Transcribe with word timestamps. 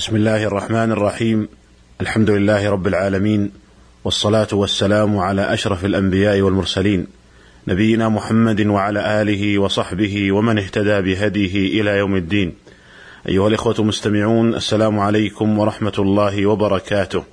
بسم 0.00 0.16
الله 0.16 0.44
الرحمن 0.44 0.92
الرحيم. 0.92 1.48
الحمد 2.00 2.30
لله 2.30 2.70
رب 2.70 2.86
العالمين 2.86 3.52
والصلاة 4.04 4.48
والسلام 4.52 5.18
على 5.18 5.54
أشرف 5.54 5.84
الأنبياء 5.84 6.40
والمرسلين 6.40 7.06
نبينا 7.68 8.08
محمد 8.08 8.66
وعلى 8.66 9.22
آله 9.22 9.58
وصحبه 9.58 10.32
ومن 10.32 10.58
اهتدى 10.58 11.00
بهديه 11.00 11.80
إلى 11.80 11.90
يوم 11.90 12.16
الدين. 12.16 12.54
أيها 13.28 13.48
الإخوة 13.48 13.74
المستمعون 13.78 14.54
السلام 14.54 14.98
عليكم 14.98 15.58
ورحمة 15.58 15.94
الله 15.98 16.46
وبركاته. 16.46 17.24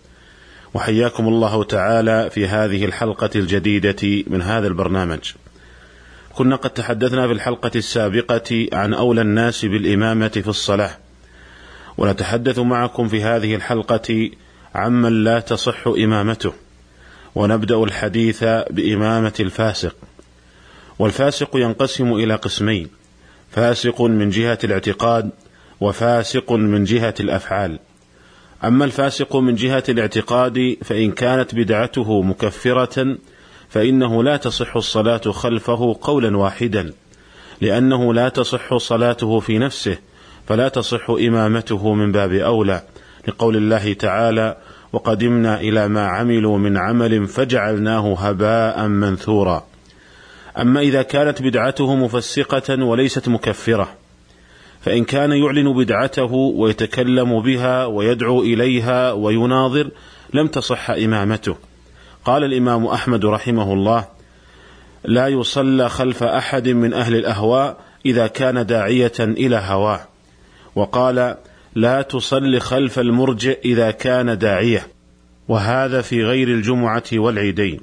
وحياكم 0.73 1.27
الله 1.27 1.63
تعالى 1.63 2.29
في 2.29 2.47
هذه 2.47 2.85
الحلقة 2.85 3.29
الجديدة 3.35 4.23
من 4.27 4.41
هذا 4.41 4.67
البرنامج. 4.67 5.31
كنا 6.33 6.55
قد 6.55 6.69
تحدثنا 6.69 7.27
في 7.27 7.33
الحلقة 7.33 7.71
السابقة 7.75 8.67
عن 8.73 8.93
أولى 8.93 9.21
الناس 9.21 9.65
بالإمامة 9.65 10.27
في 10.27 10.47
الصلاة. 10.47 11.06
ونتحدث 11.97 12.59
معكم 12.59 13.07
في 13.07 13.23
هذه 13.23 13.55
الحلقة 13.55 14.29
عمن 14.75 15.23
لا 15.23 15.39
تصح 15.39 15.87
إمامته. 15.87 16.53
ونبدأ 17.35 17.83
الحديث 17.83 18.43
بإمامة 18.69 19.33
الفاسق. 19.39 19.95
والفاسق 20.99 21.49
ينقسم 21.55 22.13
إلى 22.13 22.35
قسمين 22.35 22.87
فاسق 23.51 24.01
من 24.01 24.29
جهة 24.29 24.59
الاعتقاد 24.63 25.29
وفاسق 25.81 26.51
من 26.51 26.83
جهة 26.83 27.15
الأفعال. 27.19 27.79
أما 28.63 28.85
الفاسق 28.85 29.35
من 29.35 29.55
جهة 29.55 29.83
الاعتقاد 29.89 30.77
فإن 30.83 31.11
كانت 31.11 31.55
بدعته 31.55 32.21
مكفرة 32.21 33.17
فإنه 33.69 34.23
لا 34.23 34.37
تصح 34.37 34.75
الصلاة 34.75 35.17
خلفه 35.17 35.97
قولا 36.01 36.37
واحدا 36.37 36.93
لأنه 37.61 38.13
لا 38.13 38.29
تصح 38.29 38.77
صلاته 38.77 39.39
في 39.39 39.57
نفسه 39.57 39.97
فلا 40.47 40.67
تصح 40.67 41.09
إمامته 41.09 41.93
من 41.93 42.11
باب 42.11 42.31
أولى 42.31 42.81
لقول 43.27 43.55
الله 43.55 43.93
تعالى 43.93 44.57
وقدمنا 44.93 45.59
إلى 45.61 45.87
ما 45.87 46.07
عملوا 46.07 46.57
من 46.57 46.77
عمل 46.77 47.27
فجعلناه 47.27 48.13
هباء 48.13 48.87
منثورا. 48.87 49.63
أما 50.57 50.79
إذا 50.79 51.01
كانت 51.01 51.41
بدعته 51.41 51.95
مفسقة 51.95 52.83
وليست 52.83 53.27
مكفرة 53.27 53.89
فإن 54.81 55.03
كان 55.03 55.31
يعلن 55.31 55.73
بدعته 55.73 56.33
ويتكلم 56.33 57.41
بها 57.41 57.85
ويدعو 57.85 58.41
إليها 58.41 59.11
ويناظر 59.11 59.89
لم 60.33 60.47
تصح 60.47 60.89
إمامته. 60.89 61.55
قال 62.25 62.43
الإمام 62.43 62.85
أحمد 62.85 63.25
رحمه 63.25 63.73
الله 63.73 64.05
لا 65.03 65.27
يصلى 65.27 65.89
خلف 65.89 66.23
أحد 66.23 66.69
من 66.69 66.93
أهل 66.93 67.15
الأهواء 67.15 67.77
إذا 68.05 68.27
كان 68.27 68.65
داعية 68.65 69.13
إلى 69.19 69.55
هواه. 69.55 70.16
وقال 70.77 71.35
لا 71.75 72.01
تصل 72.01 72.59
خلف 72.59 72.99
المرجئ 72.99 73.59
إذا 73.65 73.91
كان 73.91 74.37
داعية. 74.37 74.87
وهذا 75.47 76.01
في 76.01 76.23
غير 76.23 76.47
الجمعة 76.47 77.03
والعيدين. 77.13 77.79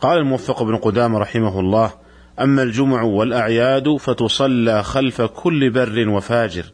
قال 0.00 0.18
الموفق 0.18 0.62
بن 0.62 0.76
قدامة 0.76 1.18
رحمه 1.18 1.60
الله 1.60 1.92
أما 2.40 2.62
الجمع 2.62 3.02
والأعياد 3.02 3.96
فتصلى 3.96 4.82
خلف 4.82 5.22
كل 5.22 5.70
بر 5.70 6.08
وفاجر. 6.08 6.64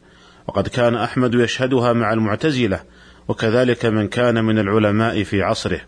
وقد 0.47 0.67
كان 0.67 0.95
أحمد 0.95 1.33
يشهدها 1.33 1.93
مع 1.93 2.13
المعتزلة 2.13 2.79
وكذلك 3.27 3.85
من 3.85 4.07
كان 4.07 4.43
من 4.43 4.59
العلماء 4.59 5.23
في 5.23 5.41
عصره. 5.41 5.81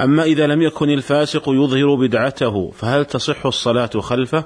أما 0.00 0.22
إذا 0.22 0.46
لم 0.46 0.62
يكن 0.62 0.90
الفاسق 0.90 1.48
يظهر 1.48 1.94
بدعته 1.94 2.70
فهل 2.70 3.04
تصح 3.04 3.46
الصلاة 3.46 3.90
خلفه؟ 4.00 4.44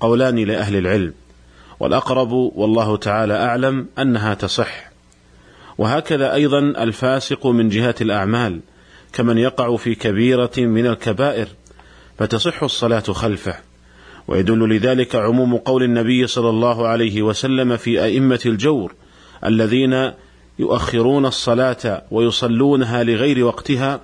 قولان 0.00 0.38
لأهل 0.38 0.76
العلم. 0.76 1.12
والأقرب 1.80 2.32
والله 2.32 2.96
تعالى 2.96 3.34
أعلم 3.34 3.86
أنها 3.98 4.34
تصح. 4.34 4.90
وهكذا 5.78 6.34
أيضا 6.34 6.58
الفاسق 6.58 7.46
من 7.46 7.68
جهة 7.68 7.94
الأعمال 8.00 8.60
كمن 9.12 9.38
يقع 9.38 9.76
في 9.76 9.94
كبيرة 9.94 10.52
من 10.58 10.86
الكبائر 10.86 11.48
فتصح 12.18 12.62
الصلاة 12.62 13.00
خلفه. 13.00 13.54
ويدل 14.28 14.76
لذلك 14.76 15.16
عموم 15.16 15.56
قول 15.56 15.82
النبي 15.82 16.26
صلى 16.26 16.48
الله 16.48 16.86
عليه 16.86 17.22
وسلم 17.22 17.76
في 17.76 18.04
أئمة 18.04 18.40
الجور 18.46 18.94
الذين 19.44 20.12
يؤخرون 20.58 21.26
الصلاة 21.26 22.02
ويصلونها 22.10 23.04
لغير 23.04 23.44
وقتها 23.44 24.00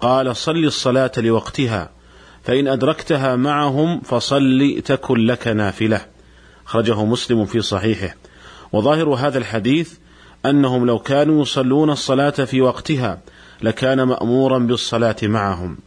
قال 0.00 0.36
صل 0.36 0.64
الصلاة 0.64 1.12
لوقتها 1.16 1.90
فإن 2.44 2.68
أدركتها 2.68 3.36
معهم 3.36 4.00
فصل 4.00 4.82
تكن 4.84 5.26
لك 5.26 5.48
نافلة. 5.48 6.17
أخرجه 6.68 7.04
مسلم 7.04 7.44
في 7.44 7.60
صحيحه. 7.60 8.14
وظاهر 8.72 9.08
هذا 9.08 9.38
الحديث 9.38 9.92
أنهم 10.46 10.86
لو 10.86 10.98
كانوا 10.98 11.42
يصلون 11.42 11.90
الصلاة 11.90 12.30
في 12.30 12.60
وقتها 12.60 13.20
لكان 13.62 14.02
مأمورا 14.02 14.58
بالصلاة 14.58 15.16
معهم. 15.22 15.78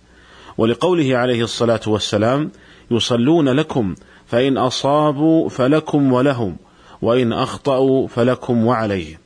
ولقوله 0.58 1.18
عليه 1.18 1.44
الصلاة 1.44 1.80
والسلام 1.88 2.52
يصلون 2.91 3.50
لكم 3.50 3.96
فإن 4.28 4.58
أصابوا 4.58 5.50
فلكم 5.50 6.14
ولهم 6.14 6.58
وإن 7.02 7.34
أخطأوا 7.34 8.08
فلكم 8.08 8.66
وعليه. 8.66 9.20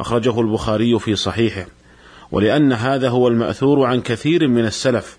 أخرجه 0.00 0.40
البخاري 0.40 0.98
في 0.98 1.16
صحيحه. 1.16 1.66
ولأن 2.32 2.72
هذا 2.72 3.08
هو 3.08 3.28
المأثور 3.28 3.84
عن 3.84 4.00
كثير 4.00 4.48
من 4.48 4.64
السلف 4.64 5.18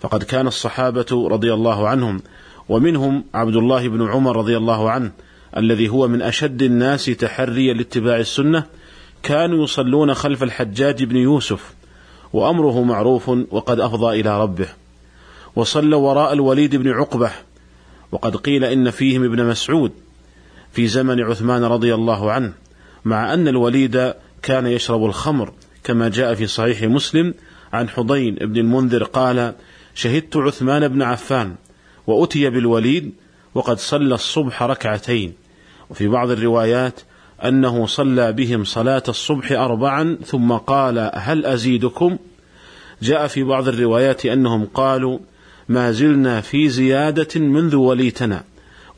فقد 0.00 0.22
كان 0.22 0.46
الصحابة 0.46 1.28
رضي 1.30 1.54
الله 1.54 1.88
عنهم 1.88 2.20
ومنهم 2.68 3.24
عبد 3.34 3.56
الله 3.56 3.88
بن 3.88 4.08
عمر 4.08 4.36
رضي 4.36 4.56
الله 4.56 4.90
عنه 4.90 5.10
الذي 5.56 5.88
هو 5.88 6.08
من 6.08 6.22
أشد 6.22 6.62
الناس 6.62 7.04
تحريا 7.04 7.74
لاتباع 7.74 8.16
السنة 8.16 8.64
كانوا 9.22 9.64
يصلون 9.64 10.14
خلف 10.14 10.42
الحجاج 10.42 11.04
بن 11.04 11.16
يوسف 11.16 11.74
وأمره 12.32 12.82
معروف 12.82 13.28
وقد 13.28 13.80
أفضى 13.80 14.20
إلى 14.20 14.40
ربه. 14.42 14.68
وصلوا 15.56 16.10
وراء 16.10 16.32
الوليد 16.32 16.76
بن 16.76 16.90
عقبة 16.90 17.30
وقد 18.12 18.36
قيل 18.36 18.64
إن 18.64 18.90
فيهم 18.90 19.24
ابن 19.24 19.44
مسعود 19.44 19.92
في 20.72 20.86
زمن 20.86 21.20
عثمان 21.20 21.64
رضي 21.64 21.94
الله 21.94 22.32
عنه 22.32 22.52
مع 23.04 23.34
أن 23.34 23.48
الوليد 23.48 24.14
كان 24.42 24.66
يشرب 24.66 25.04
الخمر 25.04 25.52
كما 25.84 26.08
جاء 26.08 26.34
في 26.34 26.46
صحيح 26.46 26.82
مسلم 26.82 27.34
عن 27.72 27.88
حضين 27.88 28.34
بن 28.34 28.56
المنذر 28.56 29.04
قال 29.04 29.54
شهدت 29.94 30.36
عثمان 30.36 30.88
بن 30.88 31.02
عفان 31.02 31.54
وأتي 32.06 32.50
بالوليد 32.50 33.12
وقد 33.56 33.78
صلى 33.78 34.14
الصبح 34.14 34.62
ركعتين. 34.62 35.32
وفي 35.90 36.08
بعض 36.08 36.30
الروايات 36.30 37.00
أنه 37.44 37.86
صلى 37.86 38.32
بهم 38.32 38.64
صلاة 38.64 39.02
الصبح 39.08 39.52
أربعا 39.52 40.18
ثم 40.24 40.52
قال 40.52 41.10
هل 41.14 41.46
أزيدكم؟ 41.46 42.18
جاء 43.02 43.26
في 43.26 43.42
بعض 43.42 43.68
الروايات 43.68 44.26
أنهم 44.26 44.64
قالوا 44.64 45.18
ما 45.68 45.92
زلنا 45.92 46.40
في 46.40 46.68
زيادة 46.68 47.40
منذ 47.40 47.76
وليتنا 47.76 48.44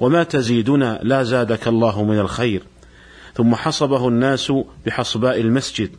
وما 0.00 0.22
تزيدنا 0.22 1.00
لا 1.02 1.22
زادك 1.22 1.68
الله 1.68 2.04
من 2.04 2.18
الخير. 2.18 2.62
ثم 3.34 3.54
حصبه 3.54 4.08
الناس 4.08 4.52
بحصباء 4.86 5.41
المسجد. 5.41 5.91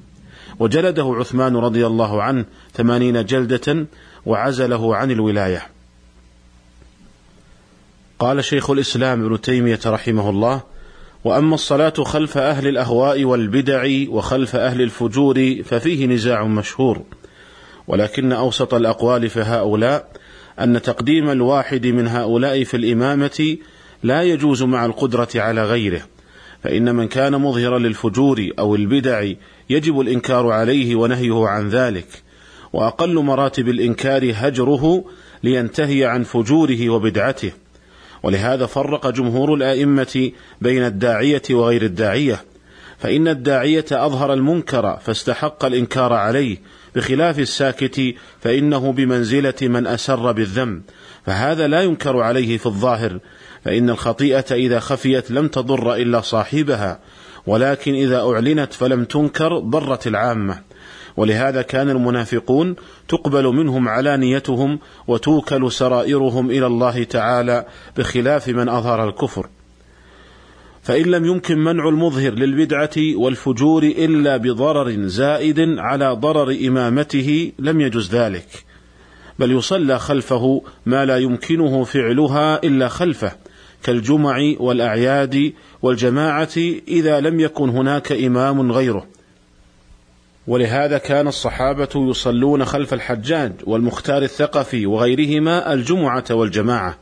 وجلده 0.60 1.16
عثمان 1.20 1.56
رضي 1.56 1.88
الله 1.88 2.24
عنه 2.24 2.46
ثمانين 2.74 3.26
جلدة 3.26 3.86
وعزله 4.26 4.96
عن 4.96 5.12
الولاية. 5.12 5.79
قال 8.20 8.44
شيخ 8.44 8.70
الإسلام 8.70 9.26
ابن 9.26 9.42
تيمية 9.42 9.80
رحمه 9.86 10.30
الله 10.30 10.62
وأما 11.24 11.56
الصلاة 11.56 11.94
خلف 12.04 12.38
أهل 12.38 12.68
الأهواء 12.68 13.24
والبدع 13.24 13.88
وخلف 14.10 14.56
أهل 14.56 14.82
الفجور 14.82 15.56
ففيه 15.64 16.06
نزاع 16.06 16.44
مشهور 16.44 17.02
ولكن 17.88 18.32
أوسط 18.32 18.74
الأقوال 18.74 19.30
في 19.30 19.42
هؤلاء 19.42 20.12
أن 20.60 20.82
تقديم 20.82 21.30
الواحد 21.30 21.88
من 21.88 22.08
هؤلاء 22.08 22.64
في 22.64 22.78
الإمامة 22.78 23.58
لا 24.04 24.24
يجوز 24.24 24.64
مع 24.64 24.86
القدرة 24.86 25.30
على 25.36 25.66
غيره 25.66 26.02
فإن 26.64 26.96
من 26.96 27.08
كان 27.08 27.42
مظهرا 27.42 27.80
للفجور 27.80 28.50
أو 28.60 28.76
البدع 28.76 29.32
يجب 29.70 30.00
الإنكار 30.00 30.52
عليه 30.52 30.96
ونهيه 30.96 31.48
عن 31.48 31.70
ذلك 31.70 32.24
وأقل 32.74 33.16
مراتب 33.16 33.70
الإنكار 33.70 34.32
هجره 34.36 35.06
لينتهي 35.44 36.06
عن 36.06 36.24
فجوره 36.24 36.90
وبدعته. 36.90 37.52
ولهذا 38.24 38.66
فرق 38.66 39.10
جمهور 39.10 39.54
الأئمة 39.54 40.32
بين 40.62 40.86
الداعية 40.86 41.42
وغير 41.52 41.82
الداعية. 41.82 42.44
فإن 42.98 43.28
الداعية 43.28 43.86
أظهر 43.92 44.34
المنكر 44.34 44.98
فاستحق 45.02 45.66
الإنكار 45.66 46.14
عليه. 46.14 46.58
بخلاف 46.96 47.40
الساكت 47.40 48.14
فإنه 48.42 48.92
بمنزلة 48.92 49.54
من 49.62 49.88
أسر 49.88 50.32
بالذنب. 50.32 50.82
فهذا 51.26 51.68
لا 51.68 51.82
ينكر 51.82 52.20
عليه 52.20 52.58
في 52.58 52.66
الظاهر. 52.66 53.20
فإن 53.66 53.90
الخطيئة 53.90 54.46
إذا 54.52 54.80
خفيت 54.80 55.32
لم 55.32 55.48
تضر 55.48 55.96
إلا 55.96 56.22
صاحبها. 56.22 57.00
ولكن 57.48 57.94
إذا 57.94 58.22
أعلنت 58.22 58.74
فلم 58.74 59.06
تنكر 59.06 59.60
ضرت 59.60 60.08
العامة. 60.08 60.62
ولهذا 61.20 61.62
كان 61.62 61.90
المنافقون 61.90 62.76
تقبل 63.08 63.44
منهم 63.48 63.88
علانيتهم 63.88 64.80
وتوكل 65.08 65.72
سرائرهم 65.72 66.52
إلى 66.52 66.68
الله 66.68 67.04
تعالى 67.04 67.66
بخلاف 67.98 68.48
من 68.48 68.70
أظهر 68.70 69.10
الكفر. 69.10 69.48
فإن 70.82 71.06
لم 71.06 71.26
يمكن 71.26 71.58
منع 71.58 71.90
المظهر 71.90 72.32
للبدعة 72.32 72.96
والفجور 73.16 73.84
إلا 73.84 74.38
بضرر 74.38 75.08
زائد 75.08 75.60
على 75.60 76.12
ضرر 76.12 76.58
إمامته 76.68 77.52
لم 77.60 77.82
يجز 77.82 78.16
ذلك. 78.16 78.66
بل 79.40 79.52
يصلى 79.52 80.00
خلفه 80.00 80.62
ما 80.86 81.06
لا 81.06 81.18
يمكنه 81.18 81.84
فعلها 81.84 82.64
إلا 82.64 82.88
خلفه 82.88 83.32
كالجمع 83.84 84.54
والأعياد 84.60 85.54
والجماعة 85.82 86.58
إذا 86.88 87.20
لم 87.20 87.40
يكن 87.40 87.70
هناك 87.70 88.12
إمام 88.12 88.72
غيره. 88.72 89.19
ولهذا 90.48 90.98
كان 90.98 91.28
الصحابة 91.28 91.90
يصلون 91.96 92.66
خلف 92.66 92.94
الحجاج 92.94 93.54
والمختار 93.64 94.24
الثقفي 94.24 94.86
وغيرهما 94.86 95.74
الجمعة 95.74 96.26
والجماعة 96.32 96.98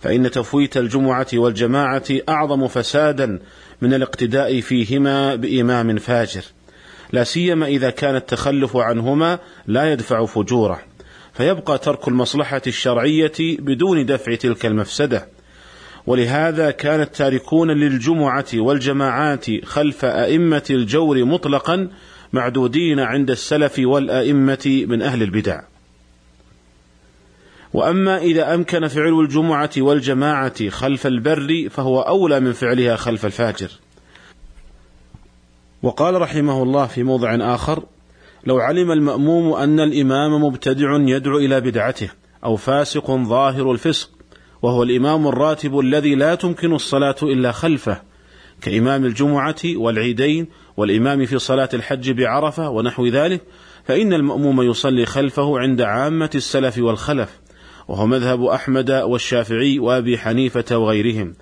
فإن 0.00 0.30
تفويت 0.30 0.76
الجمعة 0.76 1.26
والجماعة 1.34 2.04
أعظم 2.28 2.68
فسادا 2.68 3.38
من 3.82 3.94
الاقتداء 3.94 4.60
فيهما 4.60 5.34
بإمام 5.34 5.96
فاجر 5.96 6.44
لا 7.12 7.24
سيما 7.24 7.66
إذا 7.66 7.90
كان 7.90 8.16
التخلف 8.16 8.76
عنهما 8.76 9.38
لا 9.66 9.92
يدفع 9.92 10.26
فجوره 10.26 10.80
فيبقى 11.34 11.78
ترك 11.78 12.08
المصلحة 12.08 12.62
الشرعية 12.66 13.32
بدون 13.40 14.06
دفع 14.06 14.34
تلك 14.34 14.66
المفسدة. 14.66 15.28
ولهذا 16.06 16.70
كان 16.70 17.00
التاركون 17.00 17.70
للجمعة 17.70 18.46
والجماعات 18.54 19.64
خلف 19.64 20.04
أئمة 20.04 20.62
الجور 20.70 21.24
مطلقا 21.24 21.88
معدودين 22.34 23.00
عند 23.00 23.30
السلف 23.30 23.78
والأئمة 23.78 24.84
من 24.88 25.02
أهل 25.02 25.22
البدع. 25.22 25.60
وأما 27.72 28.18
إذا 28.18 28.54
أمكن 28.54 28.88
فعل 28.88 29.20
الجمعة 29.20 29.70
والجماعة 29.78 30.68
خلف 30.68 31.06
البر 31.06 31.68
فهو 31.70 32.00
أولى 32.00 32.40
من 32.40 32.52
فعلها 32.52 32.96
خلف 32.96 33.26
الفاجر. 33.26 33.70
وقال 35.82 36.20
رحمه 36.20 36.62
الله 36.62 36.86
في 36.86 37.02
موضع 37.02 37.54
آخر 37.54 37.82
لو 38.46 38.58
علم 38.58 38.92
المأموم 38.92 39.52
أن 39.52 39.80
الإمام 39.80 40.44
مبتدع 40.44 40.96
يدعو 40.96 41.38
إلى 41.38 41.60
بدعته 41.60 42.10
أو 42.44 42.56
فاسق 42.56 43.10
ظاهر 43.10 43.72
الفسق 43.72 44.10
وهو 44.62 44.82
الإمام 44.82 45.26
الراتب 45.26 45.78
الذي 45.78 46.14
لا 46.14 46.34
تمكن 46.34 46.72
الصلاة 46.72 47.16
إلا 47.22 47.52
خلفه 47.52 48.02
كإمام 48.60 49.04
الجمعة 49.04 49.62
والعيدين 49.64 50.46
والإمام 50.76 51.26
في 51.26 51.38
صلاة 51.38 51.68
الحج 51.74 52.10
بعرفة 52.10 52.70
ونحو 52.70 53.06
ذلك 53.06 53.40
فإن 53.84 54.12
المأموم 54.12 54.62
يصلي 54.62 55.06
خلفه 55.06 55.58
عند 55.58 55.80
عامة 55.80 56.30
السلف 56.34 56.78
والخلف 56.78 57.40
وهو 57.88 58.06
مذهب 58.06 58.44
أحمد 58.44 58.90
والشافعي 58.90 59.78
وأبي 59.78 60.18
حنيفة 60.18 60.76
وغيرهم. 60.76 61.34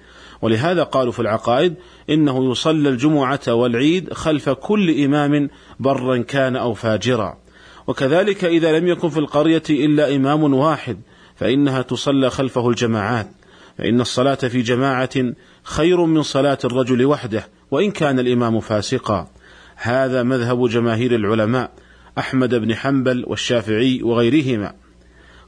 ولهذا 0.43 0.82
قالوا 0.82 1.12
في 1.12 1.20
العقائد 1.20 1.75
إنه 2.11 2.50
يصلى 2.50 2.88
الجمعة 2.88 3.40
والعيد 3.49 4.12
خلف 4.12 4.49
كل 4.49 5.05
إمام 5.05 5.50
برا 5.81 6.17
كان 6.17 6.56
أو 6.56 6.75
فاجرا. 6.75 7.38
وكذلك 7.87 8.44
إذا 8.44 8.78
لم 8.78 8.88
يكن 8.88 9.08
في 9.08 9.19
القرية 9.19 9.62
إلا 9.70 10.17
إمام 10.17 10.55
واحد 10.55 11.00
فإنها 11.37 11.82
تصلى 11.82 12.31
خلفه 12.31 12.69
الجماعات. 12.69 13.31
فإن 13.78 14.00
الصلاة 14.00 14.34
في 14.34 14.62
جماعة 14.62 15.32
خير 15.62 16.04
من 16.04 16.22
صلاة 16.22 16.58
الرجل 16.64 17.04
وحده 17.04 17.48
وإن 17.70 17.90
كان 17.90 18.19
الإمام 18.19 18.60
فاسقا. 18.60 19.28
هذا 19.76 20.22
مذهب 20.22 20.69
جماهير 20.69 21.14
العلماء 21.14 21.70
أحمد 22.19 22.54
بن 22.54 22.74
حنبل 22.74 23.24
والشافعي 23.26 24.02
وغيرهما. 24.02 24.74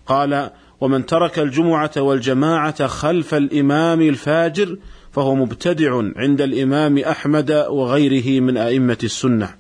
قال 0.07 0.51
ومن 0.81 1.07
ترك 1.07 1.39
الجمعة 1.39 1.91
والجماعة 1.97 2.87
خلف 2.87 3.35
الإمام 3.35 4.01
الفاجر 4.01 4.77
فهو 5.13 5.35
مبتدع 5.35 6.03
عند 6.17 6.41
الإمام 6.41 6.99
أحمد 6.99 7.53
وغيره 7.53 8.41
من 8.41 8.57
أئمة 8.57 8.99
السنة 9.05 9.55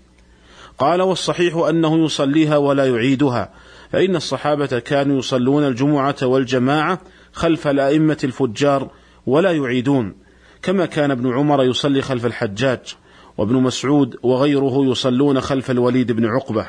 قال 0.78 1.02
والصحيح 1.02 1.56
أنه 1.56 2.05
يصليها 2.05 2.56
ولا 2.56 2.87
يعيدها 2.87 3.50
فإن 3.93 4.17
الصحابة 4.17 4.67
كانوا 4.67 5.19
يصلون 5.19 5.64
الجمعة 5.64 6.17
والجماعة 6.22 7.00
خلف 7.34 7.69
الأئمة 7.69 8.19
الفجار 8.25 8.90
ولا 9.26 9.52
يعيدون 9.52 10.14
كما 10.62 10.86
كان 10.86 11.10
ابن 11.10 11.32
عمر 11.32 11.64
يصلي 11.64 12.02
خلف 12.02 12.26
الحجاج 12.26 12.96
وابن 13.38 13.54
مسعود 13.54 14.16
وغيره 14.22 14.84
يصلون 14.84 15.40
خلف 15.40 15.70
الوليد 15.70 16.12
بن 16.12 16.26
عقبة. 16.26 16.66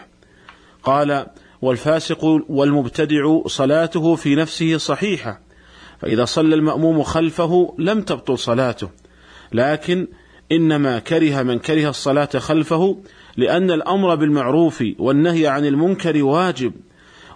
قال 0.83 1.25
والفاسق 1.62 2.23
والمبتدع 2.50 3.41
صلاته 3.47 4.15
في 4.15 4.35
نفسه 4.35 4.77
صحيحة 4.77 5.41
فإذا 6.00 6.25
صلى 6.25 6.56
المأموم 6.56 7.03
خلفه 7.03 7.75
لم 7.79 8.01
تبطل 8.01 8.38
صلاته. 8.38 8.89
لكن 9.53 10.07
إنما 10.51 11.00
كره 11.00 11.44
من 11.44 11.59
كره 11.59 11.89
الصلاة 11.89 12.29
خلفه 12.38 12.97
لأن 13.38 13.71
الأمر 13.71 14.15
بالمعروف 14.15 14.83
والنهي 15.00 15.47
عن 15.47 15.65
المنكر 15.65 16.23
واجب. 16.23 16.73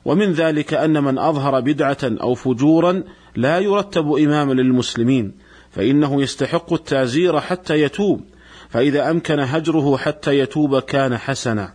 ومن 0.06 0.34
ذلك 0.34 0.74
أن 0.74 1.04
من 1.04 1.18
أظهر 1.18 1.60
بدعة 1.60 1.98
أو 2.04 2.34
فجورا 2.34 3.04
لا 3.36 3.60
يرتب 3.60 4.12
إماما 4.12 4.54
للمسلمين 4.54 5.32
فإنه 5.72 6.22
يستحق 6.22 6.74
التعزير 6.74 7.40
حتى 7.40 7.82
يتوب 7.82 8.22
فإذا 8.70 9.12
أمكن 9.12 9.40
هجره 9.40 9.98
حتى 9.98 10.40
يتوب 10.40 10.80
كان 10.80 11.18
حسنا. 11.18 11.74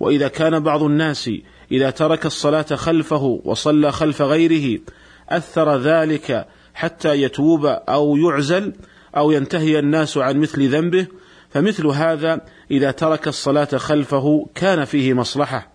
وإذا 0.00 0.28
كان 0.28 0.60
بعض 0.60 0.82
الناس 0.82 1.30
إذا 1.72 1.90
ترك 1.90 2.26
الصلاة 2.26 2.62
خلفه 2.62 3.40
وصلى 3.44 3.92
خلف 3.92 4.22
غيره 4.22 4.80
أثر 5.28 5.76
ذلك 5.76 6.46
حتى 6.74 7.22
يتوب 7.22 7.66
أو 7.66 8.16
يعزل 8.16 8.72
أو 9.16 9.30
ينتهي 9.30 9.78
الناس 9.78 10.18
عن 10.18 10.40
مثل 10.40 10.68
ذنبه 10.68 11.06
فمثل 11.50 11.86
هذا 11.86 12.40
إذا 12.70 12.90
ترك 12.90 13.28
الصلاة 13.28 13.64
خلفه 13.64 14.46
كان 14.54 14.84
فيه 14.84 15.14
مصلحة. 15.14 15.69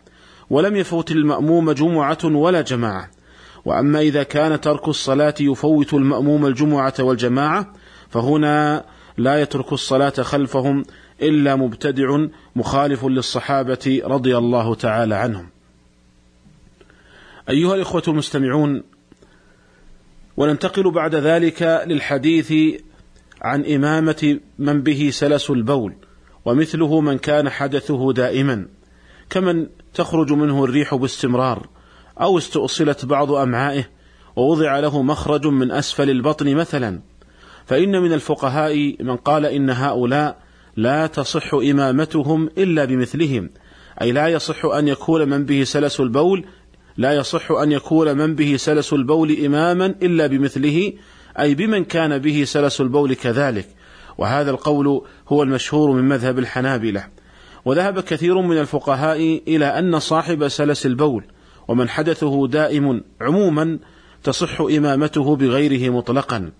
ولم 0.50 0.75
يفوت 0.75 1.12
المأموم 1.12 1.71
جمعة 1.71 2.18
ولا 2.24 2.62
جماعة 2.62 3.09
وأما 3.65 4.00
إذا 4.00 4.24
كان 4.24 4.62
ترك 4.62 4.88
الصلاة 4.88 5.33
يفوت 5.39 5.94
المأموم 5.94 6.45
الجمعة 6.45 6.94
والجماعة 7.00 7.74
فهنا 8.09 8.86
لا 9.18 9.42
يترك 9.42 9.74
الصلاة 9.74 10.09
خلفهم 10.09 10.86
إلا 11.21 11.56
مبتدع 11.56 12.25
مخالف 12.56 13.06
للصحابة 13.06 14.01
رضي 14.06 14.38
الله 14.38 14.75
تعالى 14.75 15.15
عنهم. 15.15 15.50
أيها 17.50 17.75
الإخوة 17.75 18.03
المستمعون، 18.07 18.83
وننتقل 20.38 20.91
بعد 20.91 21.15
ذلك 21.15 21.83
للحديث 21.88 22.53
عن 23.41 23.65
إمامة 23.65 24.39
من 24.59 24.81
به 24.81 25.09
سلس 25.13 25.50
البول، 25.50 25.95
ومثله 26.45 27.01
من 27.01 27.18
كان 27.18 27.50
حدثه 27.50 28.13
دائما، 28.13 28.68
كمن 29.30 29.68
تخرج 29.94 30.34
منه 30.34 30.63
الريح 30.63 30.96
باستمرار، 30.96 31.67
أو 32.22 32.38
استؤصلت 32.38 33.05
بعض 33.05 33.32
أمعائه 33.32 33.89
ووضع 34.36 34.79
له 34.79 35.01
مخرج 35.01 35.48
من 35.48 35.72
أسفل 35.72 36.10
البطن 36.10 36.55
مثلا. 36.55 37.01
فإن 37.65 38.01
من 38.01 38.13
الفقهاء 38.13 39.03
من 39.03 39.15
قال 39.15 39.46
إن 39.46 39.70
هؤلاء 39.70 40.38
لا 40.75 41.08
تصح 41.08 41.53
إمامتهم 41.53 42.50
إلا 42.58 42.86
بمثلهم 42.86 43.50
أي 44.01 44.12
لا 44.12 44.27
يصح 44.27 44.65
أن 44.65 44.88
يكون 44.88 45.29
من 45.29 45.46
به 45.46 45.63
سلس 45.63 46.00
البول 46.00 46.46
لا 46.98 47.13
يصح 47.13 47.51
أن 47.51 47.72
يكون 47.72 48.17
من 48.17 48.36
به 48.36 48.55
سلس 48.58 48.94
البول 48.94 49.46
إماما 49.46 49.86
إلا 49.86 50.27
بمثله 50.27 50.94
أي 51.39 51.55
بمن 51.55 51.84
كان 51.84 52.17
به 52.17 52.44
سلس 52.44 52.82
البول 52.82 53.13
كذلك. 53.13 53.67
وهذا 54.17 54.51
القول 54.51 55.01
هو 55.27 55.44
المشهور 55.44 55.91
من 55.91 56.10
مذهب 56.10 56.39
الحنابلة. 56.39 57.08
وذهب 57.65 58.00
كثير 58.00 58.41
من 58.41 58.57
الفقهاء 58.57 59.41
إلى 59.48 59.65
أن 59.65 60.00
صاحب 60.00 60.48
سلس 60.48 60.86
البول 60.86 61.24
ومن 61.67 61.89
حدثه 61.89 62.48
دائم 62.48 63.01
عموما 63.22 63.79
تصح 64.24 64.62
إمامته 64.62 65.36
بغيره 65.36 65.89
مطلقا 65.89 66.51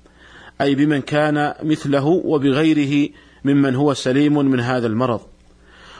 أي 0.62 0.75
بمن 0.75 1.01
كان 1.01 1.53
مثله 1.63 2.05
وبغيره 2.05 3.09
ممن 3.45 3.75
هو 3.75 3.93
سليم 3.93 4.38
من 4.38 4.59
هذا 4.59 4.88
المرض. 4.88 5.21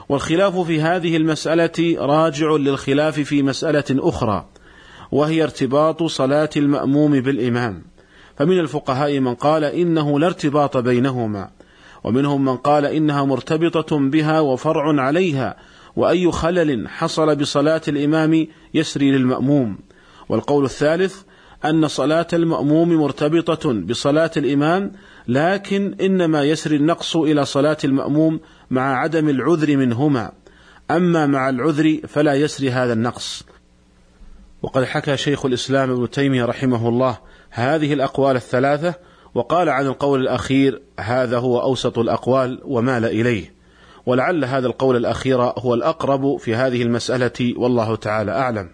والخلاف 0.10 0.58
في 0.60 0.82
هذه 0.82 1.18
المسألة 1.18 1.96
راجع 2.00 2.52
للخلاف 2.52 3.20
في 3.20 3.44
مسألة 3.44 3.84
أخرى 3.92 4.46
وهي 5.12 5.44
ارتباط 5.44 6.04
صلاة 6.04 6.50
المأموم 6.58 7.22
بالإمام. 7.22 7.84
فمن 8.38 8.60
الفقهاء 8.60 9.20
من 9.20 9.36
قال 9.36 9.64
إنه 9.64 10.20
لا 10.20 10.28
ارتباط 10.28 10.78
بينهما 10.78 11.50
ومنهم 12.06 12.46
من 12.46 12.58
قال 12.58 12.86
إنها 12.86 13.24
مرتبطة 13.24 13.98
بها 14.00 14.40
وفرع 14.40 15.02
عليها 15.02 15.58
وأي 15.96 16.32
خلل 16.32 16.90
حصل 16.90 17.36
بصلاة 17.36 17.82
الإمام 17.88 18.48
يسري 18.74 19.12
للمأموم. 19.12 19.78
والقول 20.30 20.66
الثالث 20.66 21.22
أن 21.66 21.88
صلاة 21.88 22.28
المأموم 22.34 22.94
مرتبطة 22.94 23.74
بصلاة 23.74 24.32
الإمام 24.38 24.92
لكن 25.28 25.96
إنما 26.02 26.44
يسري 26.44 26.76
النقص 26.76 27.16
إلى 27.16 27.46
صلاة 27.46 27.78
المأموم 27.84 28.40
مع 28.72 28.98
عدم 28.98 29.30
العذر 29.30 29.78
منهما. 29.78 30.32
أما 30.92 31.26
مع 31.26 31.50
العذر 31.50 32.00
فلا 32.08 32.34
يسري 32.34 32.72
هذا 32.72 32.94
النقص. 32.94 33.44
وقد 34.62 34.84
حكى 34.84 35.18
شيخ 35.18 35.46
الإسلام 35.46 35.92
ابن 35.92 36.10
تيمية 36.10 36.46
رحمه 36.46 36.90
الله 36.90 37.18
هذه 37.50 37.94
الأقوال 37.94 38.36
الثلاثة 38.36 38.94
وقال 39.36 39.70
عن 39.70 39.86
القول 39.86 40.22
الأخير 40.22 40.82
هذا 41.00 41.38
هو 41.38 41.62
أوسط 41.62 42.00
الأقوال 42.00 42.62
ومال 42.64 43.06
إليه. 43.06 43.56
ولعل 44.06 44.46
هذا 44.46 44.68
القول 44.68 44.96
الأخير 44.96 45.42
هو 45.42 45.74
الأقرب 45.74 46.38
في 46.38 46.56
هذه 46.56 46.82
المسألة 46.82 47.54
والله 47.58 47.96
تعالى 47.96 48.32
أعلم. 48.32 48.70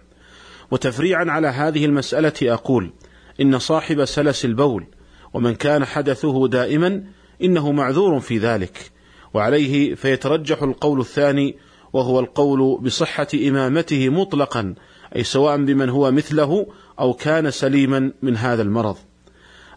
وتفريعا 0.70 1.24
على 1.30 1.48
هذه 1.48 1.84
المسألة 1.84 2.32
أقول 2.42 2.92
إن 3.40 3.58
صاحب 3.58 4.04
سلس 4.04 4.44
البول 4.44 4.86
ومن 5.34 5.54
كان 5.54 5.84
حدثه 5.84 6.48
دائما 6.48 7.04
إنه 7.42 7.72
معذور 7.72 8.20
في 8.20 8.38
ذلك. 8.38 8.90
وعليه 9.34 9.94
فيترجح 9.94 10.62
القول 10.62 11.00
الثاني 11.00 11.56
وهو 11.92 12.20
القول 12.20 12.80
بصحة 12.80 13.28
إمامته 13.48 14.08
مطلقا 14.08 14.74
أي 15.16 15.24
سواء 15.24 15.56
بمن 15.56 15.88
هو 15.88 16.10
مثله 16.10 16.66
أو 17.00 17.12
كان 17.12 17.50
سليما 17.50 18.12
من 18.22 18.36
هذا 18.36 18.62
المرض. 18.62 18.96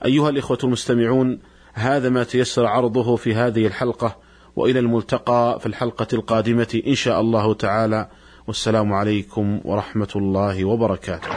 أيها 0.05 0.29
الإخوة 0.29 0.57
المستمعون 0.63 1.39
هذا 1.73 2.09
ما 2.09 2.23
تيسر 2.23 2.65
عرضه 2.65 3.15
في 3.15 3.35
هذه 3.35 3.67
الحلقة 3.67 4.17
وإلى 4.55 4.79
الملتقى 4.79 5.59
في 5.59 5.65
الحلقة 5.65 6.07
القادمة 6.13 6.81
إن 6.87 6.95
شاء 6.95 7.21
الله 7.21 7.53
تعالى. 7.53 8.09
والسلام 8.47 8.93
عليكم 8.93 9.59
ورحمة 9.63 10.07
الله 10.15 10.65
وبركاته. 10.65 11.27